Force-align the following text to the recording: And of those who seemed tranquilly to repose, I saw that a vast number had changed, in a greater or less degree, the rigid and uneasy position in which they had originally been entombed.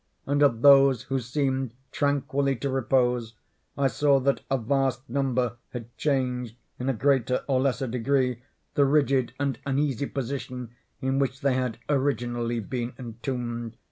And 0.25 0.41
of 0.41 0.63
those 0.63 1.03
who 1.03 1.19
seemed 1.19 1.75
tranquilly 1.91 2.55
to 2.55 2.71
repose, 2.71 3.35
I 3.77 3.85
saw 3.87 4.19
that 4.21 4.41
a 4.49 4.57
vast 4.57 5.07
number 5.07 5.57
had 5.73 5.95
changed, 5.95 6.55
in 6.79 6.89
a 6.89 6.93
greater 6.93 7.43
or 7.47 7.59
less 7.61 7.81
degree, 7.81 8.41
the 8.73 8.85
rigid 8.85 9.33
and 9.39 9.59
uneasy 9.63 10.07
position 10.07 10.71
in 11.01 11.19
which 11.19 11.41
they 11.41 11.53
had 11.53 11.77
originally 11.87 12.59
been 12.59 12.93
entombed. 12.97 13.77